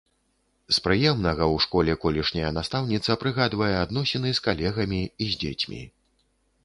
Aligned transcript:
З 0.75 0.83
прыемнага 0.85 1.43
ў 1.47 1.57
школе 1.65 1.93
колішняя 2.05 2.49
настаўніца 2.57 3.17
прыгадвае 3.25 3.71
адносіны 3.85 4.29
з 4.39 4.47
калегамі 4.51 5.01
і 5.07 5.25
з 5.35 5.43
дзецьмі. 5.45 5.83